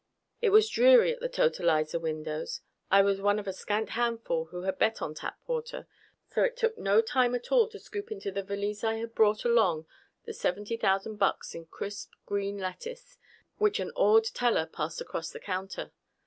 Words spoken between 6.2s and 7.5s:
so it took no time